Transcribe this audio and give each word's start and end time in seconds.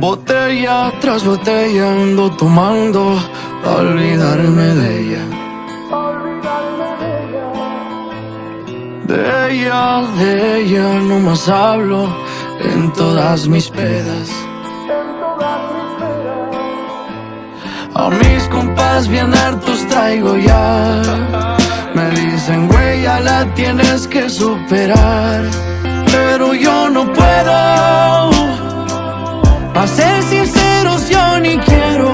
Botella 0.00 0.92
tras 1.00 1.24
botella 1.24 1.90
ando 1.90 2.30
tomando 2.30 3.18
olvidarme 3.64 4.66
de 4.80 5.00
ella. 5.00 5.24
De 9.08 9.22
ella, 9.50 10.02
de 10.16 10.60
ella 10.60 11.00
no 11.00 11.18
más 11.18 11.48
hablo 11.48 12.06
en 12.60 12.92
todas 12.92 13.48
mis 13.48 13.68
pedas. 13.70 14.30
A 17.94 18.08
mis 18.10 18.44
compas 18.50 19.08
bien 19.08 19.34
hartos 19.34 19.84
traigo 19.88 20.36
ya. 20.36 21.02
Me 21.94 22.08
dicen, 22.10 22.68
güey, 22.68 23.02
ya 23.02 23.18
la 23.18 23.52
tienes 23.54 24.06
que 24.06 24.30
superar. 24.30 25.42
Pero 26.06 26.54
yo 26.54 26.88
no 26.88 27.12
puedo. 27.12 28.67
A 29.78 29.86
ser 29.86 30.24
sinceros, 30.24 31.08
yo 31.08 31.38
ni 31.38 31.56
quiero. 31.58 32.12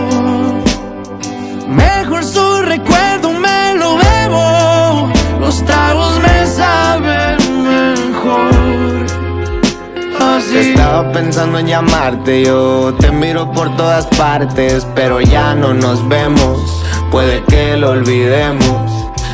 Mejor 1.67 2.23
su 2.23 2.61
recuerdo 2.61 3.33
me 3.33 3.75
lo 3.77 3.97
bebo. 3.97 5.11
Los 5.41 5.65
tragos 5.65 6.21
me 6.21 6.47
saben 6.47 7.39
mejor. 7.63 9.07
Así. 10.21 10.59
Estaba 10.59 11.11
pensando 11.11 11.59
en 11.59 11.69
llamarte, 11.69 12.45
yo 12.45 12.93
te 13.01 13.11
miro 13.11 13.51
por 13.51 13.75
todas 13.79 14.09
partes, 14.09 14.87
pero 14.95 15.23
ya 15.23 15.55
no 15.55 15.73
nos 15.73 16.07
vemos, 16.07 16.85
puede 17.11 17.43
que 17.45 17.79
lo 17.79 17.93
olvidemos. 17.93 19.04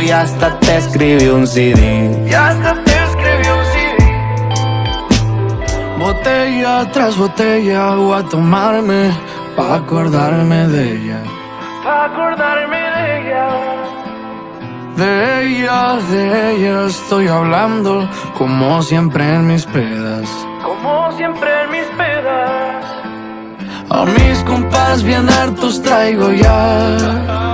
y 0.00 0.10
hasta 0.10 0.58
te 0.60 0.76
escribí 0.76 1.26
un 1.28 1.46
CD. 1.46 2.24
Y 2.26 2.32
hasta 2.32 2.74
te 2.84 2.92
escribí 3.04 3.48
un 3.58 3.64
CD. 3.72 3.96
Botella 5.98 6.90
tras 6.92 7.16
botella 7.16 7.94
voy 7.94 8.18
a 8.18 8.22
tomarme 8.24 9.10
pa' 9.56 9.76
acordarme 9.76 10.66
de 10.68 10.92
ella. 10.92 11.22
Pa' 11.82 12.04
acordarme 12.06 12.80
de 12.96 13.20
ella. 13.20 13.46
De 14.96 15.42
ella, 15.42 15.96
de 16.10 16.52
ella 16.52 16.86
estoy 16.86 17.28
hablando 17.28 18.08
como 18.38 18.82
siempre 18.82 19.24
en 19.34 19.46
mis 19.46 19.66
pedas. 19.66 20.28
Como 20.62 21.12
siempre 21.12 21.50
en 21.62 21.70
mis 21.70 21.86
pedas. 21.98 22.84
A 23.90 24.04
mis 24.04 24.38
compas 24.44 25.02
bien 25.02 25.28
hartos 25.28 25.82
traigo 25.82 26.32
ya. 26.32 27.53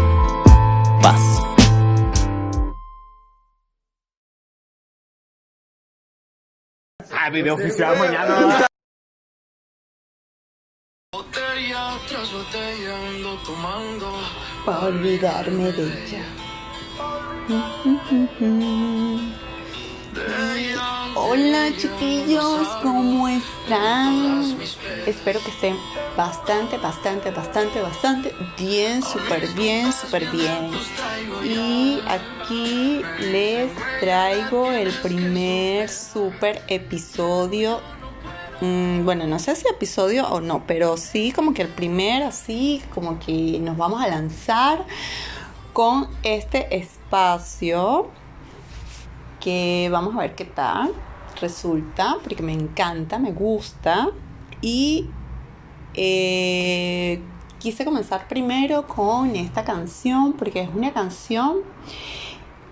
Video 7.31 7.55
oficial 7.55 7.97
mañana. 7.97 8.67
Botella 11.13 11.97
tras 12.07 12.31
botella 12.33 12.97
ando 13.07 13.37
tomando. 13.45 14.07
para 14.65 14.79
olvidarme 14.87 15.71
de 15.71 15.83
ella. 16.05 16.25
Hola 21.15 21.71
chiquillos, 21.77 22.67
¿cómo 22.83 23.27
están? 23.27 24.57
Espero 25.05 25.39
que 25.39 25.51
estén 25.51 25.77
bastante, 26.17 26.77
bastante, 26.77 27.31
bastante, 27.31 27.81
bastante 27.81 28.35
bien, 28.57 29.01
súper 29.01 29.47
bien, 29.53 29.91
súper 29.93 30.29
bien. 30.31 30.69
Y 31.43 31.80
aquí 32.11 33.01
les 33.19 33.71
traigo 34.01 34.71
el 34.71 34.91
primer 34.91 35.89
súper 35.89 36.61
episodio. 36.67 37.79
Mm, 38.59 39.05
bueno, 39.05 39.27
no 39.27 39.39
sé 39.39 39.55
si 39.55 39.67
episodio 39.67 40.27
o 40.27 40.41
no, 40.41 40.65
pero 40.67 40.97
sí 40.97 41.31
como 41.31 41.53
que 41.53 41.61
el 41.61 41.69
primer, 41.69 42.23
así 42.23 42.83
como 42.93 43.17
que 43.19 43.59
nos 43.61 43.77
vamos 43.77 44.03
a 44.03 44.07
lanzar 44.07 44.85
con 45.71 46.09
este 46.23 46.75
espacio 46.75 48.09
que 49.39 49.87
vamos 49.91 50.13
a 50.15 50.19
ver 50.19 50.35
qué 50.35 50.45
tal 50.45 50.91
resulta, 51.39 52.17
porque 52.21 52.43
me 52.43 52.53
encanta, 52.53 53.19
me 53.19 53.31
gusta. 53.31 54.09
Y 54.61 55.09
eh, 55.93 57.21
quise 57.61 57.85
comenzar 57.85 58.27
primero 58.27 58.87
con 58.87 59.35
esta 59.35 59.63
canción 59.63 60.33
porque 60.33 60.61
es 60.61 60.69
una 60.73 60.91
canción 60.91 61.59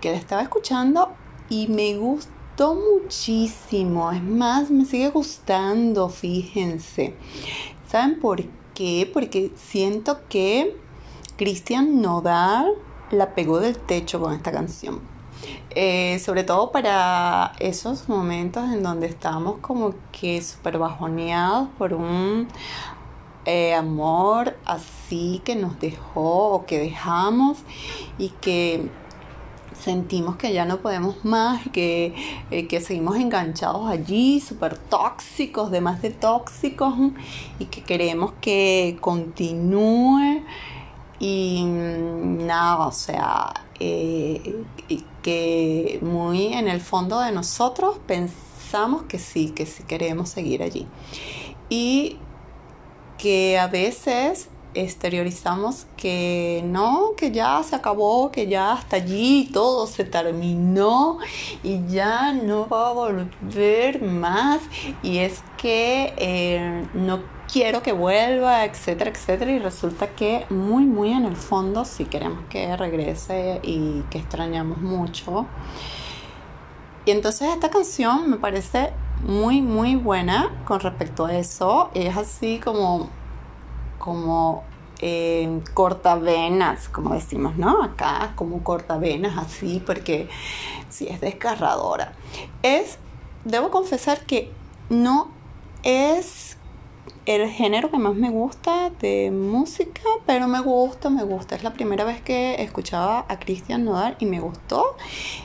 que 0.00 0.10
la 0.10 0.16
estaba 0.16 0.42
escuchando 0.42 1.12
y 1.48 1.68
me 1.68 1.96
gusta 1.96 2.34
muchísimo. 2.60 4.10
Es 4.10 4.22
más, 4.22 4.70
me 4.70 4.84
sigue 4.84 5.10
gustando, 5.10 6.08
fíjense. 6.08 7.14
¿Saben 7.86 8.18
por 8.18 8.42
qué? 8.74 9.08
Porque 9.12 9.52
siento 9.54 10.20
que 10.28 10.76
Cristian 11.36 12.02
Nodal 12.02 12.72
la 13.12 13.34
pegó 13.36 13.60
del 13.60 13.78
techo 13.78 14.20
con 14.20 14.34
esta 14.34 14.50
canción. 14.50 15.00
Eh, 15.70 16.18
sobre 16.18 16.42
todo 16.42 16.72
para 16.72 17.52
esos 17.60 18.08
momentos 18.08 18.64
en 18.72 18.82
donde 18.82 19.06
estamos 19.06 19.58
como 19.60 19.94
que 20.12 20.42
súper 20.42 20.78
bajoneados 20.78 21.68
por 21.78 21.94
un 21.94 22.48
eh, 23.46 23.74
amor 23.74 24.56
así 24.66 25.40
que 25.44 25.56
nos 25.56 25.78
dejó 25.80 26.50
o 26.50 26.66
que 26.66 26.78
dejamos 26.78 27.58
y 28.18 28.28
que 28.40 28.90
sentimos 29.80 30.36
que 30.36 30.52
ya 30.52 30.64
no 30.64 30.78
podemos 30.80 31.24
más, 31.24 31.66
que, 31.72 32.14
eh, 32.50 32.66
que 32.66 32.80
seguimos 32.80 33.16
enganchados 33.16 33.88
allí, 33.88 34.40
súper 34.40 34.76
tóxicos, 34.76 35.70
de 35.70 35.80
más 35.80 36.02
de 36.02 36.10
tóxicos, 36.10 36.94
y 37.58 37.66
que 37.66 37.82
queremos 37.82 38.32
que 38.40 38.98
continúe. 39.00 40.44
Y 41.18 41.64
nada, 41.64 42.86
o 42.86 42.92
sea, 42.92 43.52
eh, 43.78 44.64
que 45.22 45.98
muy 46.02 46.54
en 46.54 46.68
el 46.68 46.80
fondo 46.80 47.20
de 47.20 47.32
nosotros 47.32 47.98
pensamos 48.06 49.02
que 49.02 49.18
sí, 49.18 49.50
que 49.50 49.66
sí 49.66 49.82
queremos 49.84 50.30
seguir 50.30 50.62
allí. 50.62 50.86
Y 51.68 52.16
que 53.20 53.58
a 53.58 53.66
veces 53.66 54.48
exteriorizamos 54.72 55.86
que 55.96 56.62
no, 56.64 57.10
que 57.16 57.32
ya 57.32 57.62
se 57.62 57.76
acabó, 57.76 58.30
que 58.30 58.46
ya 58.46 58.72
hasta 58.72 58.96
allí 58.96 59.50
todo 59.52 59.86
se 59.86 60.04
terminó 60.04 61.18
y 61.62 61.86
ya 61.88 62.32
no 62.32 62.68
va 62.68 62.90
a 62.90 62.92
volver 62.92 64.00
más 64.02 64.60
y 65.02 65.18
es 65.18 65.42
que 65.58 66.14
eh, 66.16 66.86
no 66.94 67.20
quiero 67.52 67.82
que 67.82 67.92
vuelva, 67.92 68.64
etcétera, 68.64 69.10
etcétera 69.10 69.50
y 69.50 69.58
resulta 69.58 70.08
que 70.14 70.46
muy, 70.48 70.84
muy 70.84 71.10
en 71.12 71.24
el 71.24 71.36
fondo 71.36 71.84
sí 71.84 72.04
queremos 72.04 72.44
que 72.48 72.76
regrese 72.76 73.60
y 73.62 74.02
que 74.10 74.18
extrañamos 74.18 74.78
mucho. 74.78 75.46
Y 77.04 77.10
entonces 77.10 77.48
esta 77.48 77.70
canción 77.70 78.30
me 78.30 78.36
parece 78.36 78.92
muy, 79.26 79.62
muy 79.62 79.96
buena 79.96 80.62
con 80.64 80.80
respecto 80.80 81.26
a 81.26 81.36
eso. 81.36 81.90
Es 81.94 82.16
así 82.16 82.58
como 82.58 83.10
como 83.98 84.64
eh, 85.00 85.60
cortavenas, 85.74 86.88
como 86.88 87.14
decimos, 87.14 87.56
¿no? 87.56 87.82
Acá 87.82 88.32
como 88.34 88.64
cortavenas 88.64 89.38
así, 89.38 89.80
porque 89.84 90.28
sí 90.88 91.06
es 91.08 91.20
desgarradora. 91.20 92.12
Es, 92.62 92.98
debo 93.44 93.70
confesar 93.70 94.26
que 94.26 94.50
no 94.88 95.30
es 95.84 96.56
el 97.34 97.48
género 97.48 97.92
que 97.92 97.98
más 97.98 98.16
me 98.16 98.28
gusta 98.28 98.90
de 99.00 99.30
música, 99.30 100.02
pero 100.26 100.48
me 100.48 100.60
gusta, 100.60 101.10
me 101.10 101.22
gusta. 101.22 101.54
Es 101.54 101.62
la 101.62 101.72
primera 101.72 102.04
vez 102.04 102.20
que 102.20 102.60
escuchaba 102.60 103.24
a 103.28 103.38
Cristian 103.38 103.84
Nodal 103.84 104.16
y 104.18 104.26
me 104.26 104.40
gustó. 104.40 104.96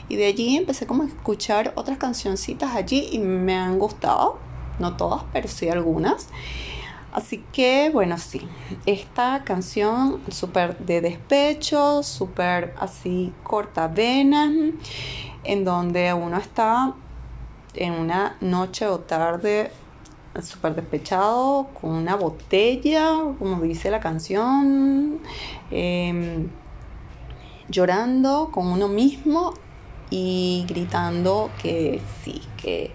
Y 0.10 0.16
de 0.16 0.26
allí 0.26 0.58
empecé 0.58 0.88
como 0.88 1.04
a 1.04 1.06
escuchar 1.06 1.74
otras 1.76 2.00
cancioncitas 2.00 2.76
allí 2.76 3.10
y 3.12 3.20
me 3.20 3.56
han 3.56 3.78
gustado. 3.78 4.40
No 4.80 4.98
todas, 4.98 5.26
pero 5.32 5.48
sí 5.48 5.70
algunas. 5.70 6.30
Así 7.14 7.46
que, 7.54 7.92
bueno, 7.94 8.18
sí, 8.18 8.42
esta 8.88 9.44
canción 9.44 10.22
súper 10.30 10.80
de 10.80 11.02
despecho, 11.02 12.02
súper 12.02 12.74
así 12.80 13.32
corta 13.44 13.88
vena, 13.88 14.52
en 15.44 15.64
donde 15.64 16.14
uno 16.14 16.38
está 16.38 16.96
en 17.76 17.94
una 17.94 18.38
noche 18.42 18.88
o 18.88 19.00
tarde 19.00 19.72
súper 20.42 20.76
despechado, 20.76 21.68
con 21.80 21.92
una 21.92 22.16
botella, 22.16 23.16
como 23.40 23.62
dice 23.62 23.92
la 23.92 24.00
canción, 24.00 25.20
em, 25.72 26.50
llorando 27.70 28.50
con 28.52 28.68
uno 28.68 28.88
mismo 28.88 29.54
y 30.10 30.66
gritando 30.68 31.50
que 31.62 32.02
sí, 32.24 32.42
que, 32.58 32.92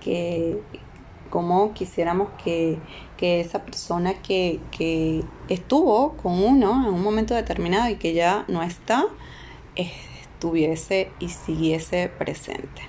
que 0.00 0.60
como 1.30 1.72
quisiéramos 1.74 2.28
que 2.42 2.78
que 3.16 3.40
esa 3.40 3.64
persona 3.64 4.14
que, 4.14 4.60
estuvo 5.48 6.14
con 6.16 6.42
uno 6.42 6.86
en 6.86 6.92
un 6.92 7.02
momento 7.02 7.34
determinado 7.34 7.88
y 7.90 7.96
que 7.96 8.12
ya 8.14 8.44
no 8.48 8.62
está, 8.62 9.06
estuviese 9.76 11.10
y 11.20 11.28
siguiese 11.28 12.10
presente. 12.18 12.82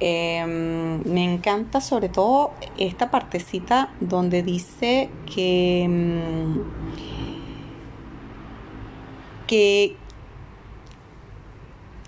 Em, 0.00 1.02
me 1.04 1.22
encanta 1.22 1.80
sobre 1.80 2.08
todo 2.08 2.50
esta 2.76 3.10
partecita 3.10 3.92
donde 4.00 4.42
dice 4.42 5.08
que, 5.32 5.84
em, 5.84 6.62
que, 9.46 9.96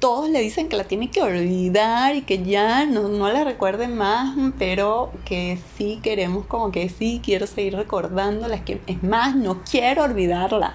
todos 0.00 0.28
le 0.28 0.40
dicen 0.40 0.68
que 0.68 0.76
la 0.76 0.84
tiene 0.84 1.10
que 1.10 1.22
olvidar 1.22 2.14
y 2.16 2.22
que 2.22 2.42
ya 2.42 2.84
no, 2.86 3.08
no 3.08 3.28
la 3.30 3.44
recuerden 3.44 3.96
más, 3.96 4.36
pero 4.58 5.10
que 5.24 5.58
sí 5.76 6.00
queremos 6.02 6.44
como 6.46 6.70
que 6.70 6.88
sí 6.88 7.20
quiero 7.24 7.46
seguir 7.46 7.76
recordándola, 7.76 8.56
es 8.56 8.62
que 8.62 8.80
es 8.86 9.02
más, 9.02 9.34
no 9.36 9.62
quiero 9.62 10.04
olvidarla. 10.04 10.74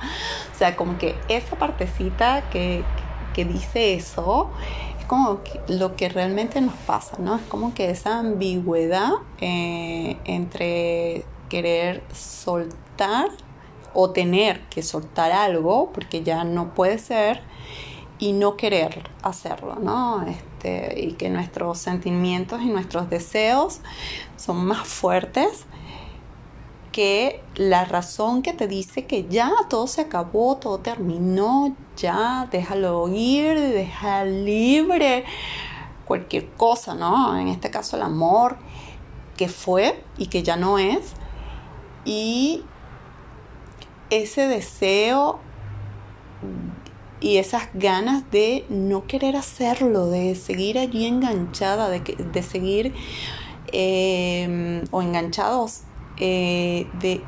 O 0.54 0.58
sea, 0.58 0.76
como 0.76 0.98
que 0.98 1.16
esa 1.30 1.56
partecita 1.56 2.50
que, 2.50 2.84
que 3.34 3.46
dice 3.46 3.94
eso 3.94 4.50
es 5.02 5.06
como 5.06 5.40
lo 5.68 5.96
que 5.96 6.10
realmente 6.10 6.62
nos 6.62 6.76
pasa, 6.76 7.18
¿no? 7.20 7.36
Es 7.36 7.42
como 7.44 7.74
que 7.74 7.90
esa 7.90 8.20
ambigüedad 8.20 9.12
eh, 9.40 10.18
entre 10.26 11.26
querer 11.50 12.04
soltar 12.14 13.28
o 13.94 14.12
tener 14.12 14.62
que 14.70 14.84
soltar 14.84 15.32
algo, 15.32 15.92
porque 15.92 16.24
ya 16.24 16.44
no 16.44 16.74
puede 16.74 16.98
ser, 16.98 17.42
y 18.20 18.34
no 18.34 18.56
querer 18.56 19.10
hacerlo, 19.24 19.76
¿no? 19.82 20.24
Este, 20.28 21.02
y 21.02 21.14
que 21.14 21.30
nuestros 21.30 21.80
sentimientos 21.80 22.62
y 22.62 22.68
nuestros 22.68 23.10
deseos 23.10 23.82
son 24.38 24.64
más 24.64 24.88
fuertes 24.88 25.66
que 26.92 27.42
la 27.56 27.86
razón 27.86 28.42
que 28.42 28.54
te 28.54 28.68
dice 28.68 29.06
que 29.06 29.26
ya 29.30 29.52
todo 29.70 29.88
se 29.88 30.02
acabó, 30.02 30.58
todo 30.58 30.80
terminó, 30.80 31.76
ya 31.96 32.48
déjalo 32.52 33.08
ir, 33.10 33.58
deja 33.60 34.26
libre 34.26 35.26
cualquier 36.06 36.50
cosa, 36.50 36.94
¿no? 36.94 37.38
En 37.40 37.48
este 37.48 37.72
caso 37.72 37.96
el 37.96 38.04
amor 38.04 38.58
que 39.38 39.48
fue 39.48 40.04
y 40.18 40.28
que 40.28 40.44
ya 40.44 40.58
no 40.58 40.78
es. 40.78 41.14
Y 42.04 42.64
ese 44.10 44.48
deseo 44.48 45.40
y 47.22 47.38
esas 47.38 47.70
ganas 47.74 48.30
de 48.32 48.66
no 48.70 49.06
querer 49.06 49.36
hacerlo, 49.36 50.08
de 50.08 50.36
seguir 50.36 50.78
allí 50.80 51.06
enganchada, 51.06 51.90
de, 51.90 52.00
de 52.00 52.44
seguir 52.44 52.94
em, 53.72 54.84
o 54.92 55.02
enganchados 55.02 55.84
eh, 56.24 56.86
de, 57.00 57.24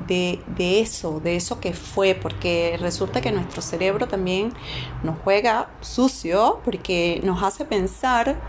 de, 0.56 0.80
eso, 0.80 1.19
de 1.19 1.36
eso 1.36 1.60
que 1.60 1.74
fue, 1.74 2.13
porque 2.13 2.78
resulta 2.80 3.22
que 3.22 3.31
nuestro 3.31 3.63
cerebro 3.63 4.07
también 4.07 4.54
nos 5.01 5.18
juega 5.24 5.72
sucio, 5.81 6.60
porque 6.63 7.19
nos 7.24 7.42
hace 7.42 7.66
pensar, 7.66 8.40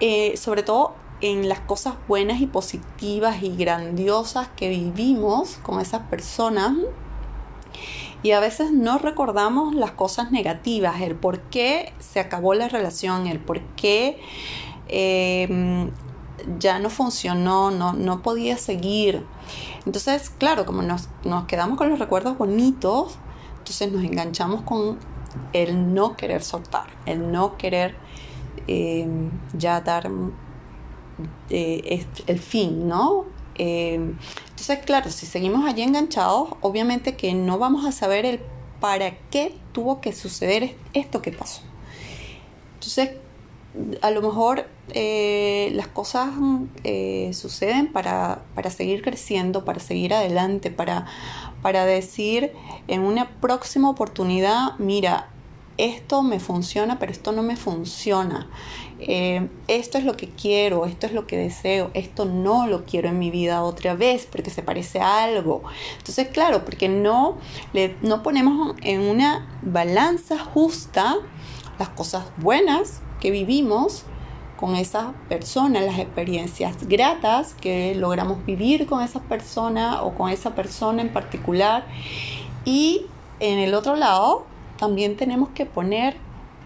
eh, 0.00 0.36
sobre 0.36 0.64
todo 0.64 0.96
en 1.20 1.48
las 1.48 1.60
cosas 1.60 1.94
buenas 2.08 2.40
y 2.40 2.48
positivas 2.48 3.44
y 3.44 3.54
grandiosas 3.54 4.48
que 4.56 4.68
vivimos 4.68 5.58
con 5.62 5.80
esas 5.80 6.02
personas 6.08 6.74
y 8.24 8.32
a 8.32 8.40
veces 8.40 8.72
no 8.72 8.98
recordamos 8.98 9.72
las 9.76 9.92
cosas 9.92 10.32
negativas, 10.32 11.00
el 11.00 11.14
por 11.14 11.42
qué 11.42 11.92
se 12.00 12.18
acabó 12.18 12.54
la 12.54 12.68
relación, 12.68 13.28
el 13.28 13.38
por 13.38 13.60
qué 13.76 14.18
em, 14.88 15.92
ya 16.58 16.78
no 16.78 16.90
funcionó, 16.90 17.70
no, 17.70 17.92
no 17.92 18.22
podía 18.22 18.56
seguir. 18.56 19.24
Entonces, 19.86 20.30
claro, 20.30 20.66
como 20.66 20.82
nos, 20.82 21.08
quedamos 21.46 21.78
con 21.78 21.90
los 21.90 21.98
recuerdos 21.98 22.38
bonitos, 22.38 23.16
entonces 23.58 23.92
nos 23.92 24.04
enganchamos 24.04 24.62
con 24.62 24.98
el 25.52 25.94
no 25.94 26.16
querer 26.16 26.42
soltar, 26.42 26.86
el 27.06 27.32
no 27.32 27.56
querer 27.56 27.96
em, 28.66 29.30
ya 29.52 29.80
dar 29.80 30.10
eh, 31.50 32.06
el 32.26 32.38
fin, 32.38 32.88
¿no? 32.88 33.26
Em, 33.56 34.16
entonces, 34.50 34.78
claro, 34.84 35.10
si 35.10 35.26
seguimos 35.26 35.64
allí 35.64 35.82
enganchados, 35.82 36.50
obviamente 36.60 37.16
que 37.16 37.34
no 37.34 37.58
vamos 37.58 37.84
a 37.86 37.92
saber 37.92 38.24
el 38.24 38.40
para 38.80 39.16
qué 39.30 39.56
tuvo 39.72 40.00
que 40.00 40.12
suceder 40.12 40.76
esto 40.92 41.22
que 41.22 41.32
pasó. 41.32 41.62
Entonces, 42.74 43.12
a 44.02 44.10
lo 44.10 44.22
mejor 44.22 44.66
eh, 44.90 45.70
las 45.74 45.88
cosas 45.88 46.30
eh, 46.84 47.30
suceden 47.34 47.92
para, 47.92 48.42
para, 48.54 48.70
seguir 48.70 49.02
creciendo, 49.02 49.64
para 49.64 49.80
seguir 49.80 50.14
adelante, 50.14 50.70
para, 50.70 51.06
para 51.62 51.84
decir 51.84 52.52
en 52.86 53.00
una 53.00 53.40
próxima 53.40 53.90
oportunidad, 53.90 54.78
mira, 54.78 55.28
esto 55.76 56.22
me 56.22 56.38
funciona, 56.38 57.00
pero 57.00 57.10
esto 57.10 57.32
no 57.32 57.42
me 57.42 57.56
funciona. 57.56 58.48
Eh, 59.00 59.48
esto 59.66 59.98
es 59.98 60.04
lo 60.04 60.16
que 60.16 60.28
quiero, 60.28 60.86
esto 60.86 61.06
es 61.06 61.12
lo 61.12 61.26
que 61.26 61.36
deseo, 61.36 61.90
esto 61.94 62.26
no 62.26 62.68
lo 62.68 62.84
quiero 62.84 63.08
en 63.08 63.18
mi 63.18 63.30
vida 63.30 63.62
otra 63.62 63.94
vez 63.94 64.28
porque 64.30 64.50
se 64.50 64.62
parece 64.62 65.00
a 65.00 65.24
algo. 65.24 65.62
Entonces, 65.98 66.28
claro, 66.28 66.64
porque 66.64 66.88
no, 66.88 67.38
le, 67.72 67.96
no 68.02 68.22
ponemos 68.22 68.76
en 68.82 69.00
una 69.00 69.58
balanza 69.62 70.38
justa 70.38 71.16
las 71.78 71.88
cosas 71.88 72.26
buenas 72.36 73.00
que 73.24 73.30
vivimos 73.30 74.02
con 74.60 74.76
esa 74.76 75.14
persona, 75.30 75.80
las 75.80 75.98
experiencias 75.98 76.86
gratas 76.86 77.54
que 77.54 77.94
logramos 77.94 78.44
vivir 78.44 78.84
con 78.84 79.00
esa 79.00 79.20
persona 79.20 80.02
o 80.02 80.14
con 80.14 80.28
esa 80.28 80.54
persona 80.54 81.00
en 81.00 81.10
particular. 81.10 81.86
Y 82.66 83.06
en 83.40 83.60
el 83.60 83.72
otro 83.72 83.96
lado, 83.96 84.44
también 84.76 85.16
tenemos 85.16 85.48
que 85.54 85.64
poner 85.64 86.18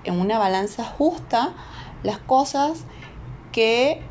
en 0.02 0.20
una 0.20 0.36
balanza 0.36 0.82
justa 0.82 1.54
las 2.02 2.18
cosas 2.18 2.82
que 3.52 4.02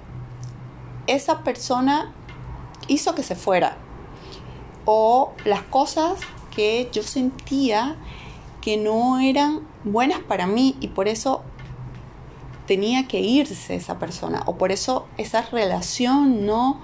esa 1.07 1.43
persona 1.43 2.13
hizo 2.87 3.13
que 3.13 3.23
se 3.23 3.35
fuera 3.35 3.75
o 4.85 5.33
las 5.43 5.63
cosas 5.63 6.21
que 6.55 6.87
yo 6.93 7.03
sentía 7.03 7.97
que 8.61 8.77
no 8.77 9.19
eran 9.19 9.67
buenas 9.83 10.19
para 10.19 10.47
mí 10.47 10.77
y 10.79 10.87
por 10.87 11.09
eso 11.09 11.43
tenía 12.67 13.07
que 13.07 13.19
irse 13.19 13.75
esa 13.75 13.97
persona 13.97 14.43
o 14.45 14.57
por 14.57 14.71
eso 14.71 15.07
esa 15.17 15.41
relación 15.41 16.45
no 16.45 16.79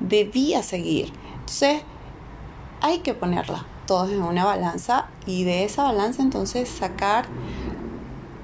debía 0.00 0.62
seguir. 0.62 1.12
Entonces 1.34 1.82
hay 2.80 2.98
que 2.98 3.14
ponerla 3.14 3.66
todos 3.86 4.10
en 4.10 4.22
una 4.22 4.44
balanza 4.44 5.06
y 5.26 5.44
de 5.44 5.64
esa 5.64 5.84
balanza 5.84 6.22
entonces 6.22 6.68
sacar 6.68 7.26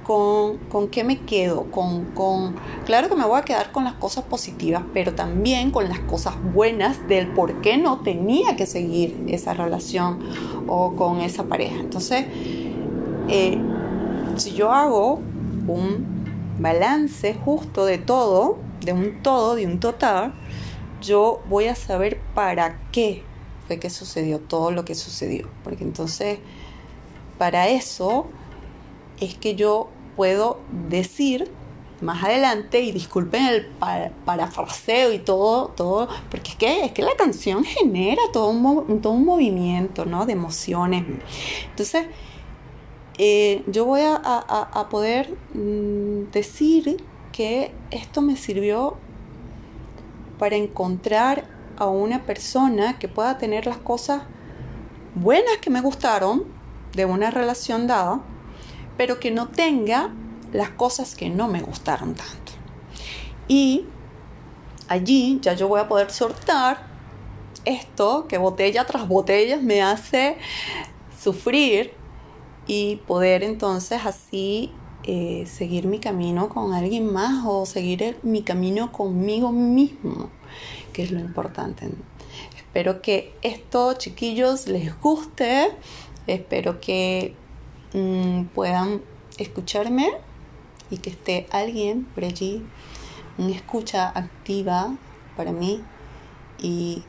con, 0.04 0.58
con 0.68 0.88
qué 0.88 1.04
me 1.04 1.20
quedo, 1.20 1.70
con, 1.70 2.06
con, 2.06 2.56
claro 2.84 3.08
que 3.08 3.14
me 3.14 3.24
voy 3.24 3.38
a 3.38 3.42
quedar 3.42 3.70
con 3.70 3.84
las 3.84 3.94
cosas 3.94 4.24
positivas, 4.24 4.82
pero 4.92 5.14
también 5.14 5.70
con 5.70 5.88
las 5.88 6.00
cosas 6.00 6.34
buenas 6.52 7.06
del 7.06 7.28
por 7.28 7.60
qué 7.60 7.78
no 7.78 8.00
tenía 8.00 8.56
que 8.56 8.66
seguir 8.66 9.24
esa 9.28 9.54
relación 9.54 10.18
o 10.66 10.96
con 10.96 11.20
esa 11.20 11.44
pareja. 11.44 11.78
Entonces, 11.78 12.26
eh, 13.28 13.58
si 14.36 14.52
yo 14.52 14.72
hago 14.72 15.20
un 15.68 16.19
balance 16.62 17.34
justo 17.34 17.84
de 17.84 17.98
todo, 17.98 18.58
de 18.80 18.92
un 18.92 19.22
todo, 19.22 19.54
de 19.54 19.66
un 19.66 19.80
total, 19.80 20.34
yo 21.00 21.42
voy 21.48 21.66
a 21.66 21.74
saber 21.74 22.20
para 22.34 22.80
qué 22.92 23.22
fue 23.66 23.78
que 23.78 23.90
sucedió 23.90 24.40
todo 24.40 24.70
lo 24.70 24.84
que 24.84 24.94
sucedió. 24.94 25.48
Porque 25.64 25.84
entonces, 25.84 26.38
para 27.38 27.68
eso 27.68 28.26
es 29.20 29.34
que 29.34 29.54
yo 29.54 29.88
puedo 30.16 30.58
decir 30.88 31.50
más 32.00 32.24
adelante, 32.24 32.80
y 32.80 32.92
disculpen 32.92 33.46
el 33.46 33.66
parafraseo 34.24 35.12
y 35.12 35.18
todo, 35.18 35.68
todo, 35.68 36.08
porque 36.30 36.50
es 36.50 36.56
que, 36.56 36.84
es 36.86 36.92
que 36.92 37.02
la 37.02 37.14
canción 37.16 37.64
genera 37.64 38.22
todo 38.32 38.48
un, 38.48 39.02
todo 39.02 39.12
un 39.12 39.24
movimiento, 39.24 40.06
¿no? 40.06 40.26
De 40.26 40.32
emociones. 40.32 41.04
Entonces, 41.68 42.06
eh, 43.18 43.62
yo 43.66 43.84
voy 43.84 44.02
a, 44.04 44.86
poder 44.90 45.36
mm, 45.54 46.30
decir 46.32 47.04
que 47.32 47.72
esto 47.90 48.22
me 48.22 48.36
sirvió 48.36 48.96
para 50.38 50.56
encontrar 50.56 51.44
a 51.76 51.86
una 51.86 52.24
persona 52.24 52.98
que 52.98 53.08
pueda 53.08 53.38
tener 53.38 53.66
las 53.66 53.78
cosas 53.78 54.22
buenas 55.14 55.58
que 55.60 55.70
me 55.70 55.80
gustaron 55.80 56.44
de 56.94 57.04
una 57.04 57.30
relación 57.30 57.86
dada, 57.86 58.20
pero 58.96 59.20
que 59.20 59.30
no 59.30 59.48
tenga 59.48 60.14
las 60.52 60.70
cosas 60.70 61.14
que 61.14 61.30
no 61.30 61.48
me 61.48 61.60
gustaron 61.60 62.14
tanto. 62.14 62.52
Y 63.48 63.86
allí 64.88 65.38
ya 65.42 65.54
yo 65.54 65.68
voy 65.68 65.80
a 65.80 65.88
poder 65.88 66.10
soltar 66.10 66.86
esto 67.64 68.26
que 68.28 68.38
botella 68.38 68.86
tras 68.86 69.06
botella 69.06 69.58
me 69.58 69.82
hace 69.82 70.38
sufrir 71.20 71.99
y 72.70 72.96
poder 73.06 73.42
entonces 73.42 74.02
así 74.04 74.70
eh, 75.04 75.46
seguir 75.46 75.86
mi 75.86 75.98
camino 75.98 76.48
con 76.48 76.72
alguien 76.72 77.12
más 77.12 77.44
o 77.46 77.66
seguir 77.66 78.18
mi 78.22 78.42
camino 78.42 78.92
conmigo 78.92 79.50
mismo, 79.50 80.30
que 80.92 81.02
es 81.02 81.10
lo 81.10 81.20
importante. 81.20 81.88
Espero 82.56 83.02
que 83.02 83.34
esto, 83.42 83.94
chiquillos, 83.94 84.68
les 84.68 84.98
guste. 85.00 85.72
Espero 86.26 86.80
que 86.80 87.34
Mm, 87.92 88.44
puedan 88.54 89.02
escucharme 89.38 90.12
y 90.90 90.98
que 90.98 91.10
esté 91.10 91.48
alguien 91.50 92.04
por 92.04 92.24
allí, 92.24 92.64
una 93.36 93.54
escucha 93.54 94.08
activa 94.08 94.94
para 95.36 95.52
mí. 95.52 95.82
Y 96.58 97.04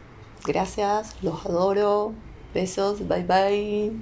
gracias, 0.45 1.15
los 1.21 1.45
adoro. 1.45 2.13
Besos, 2.53 3.07
bye 3.07 3.23
bye. 3.23 3.93